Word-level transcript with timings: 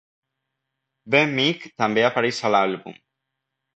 Ben 1.15 1.35
Mink 1.39 1.67
també 1.85 2.07
apareix 2.09 2.43
a 2.51 2.55
l'àlbum. 2.57 2.99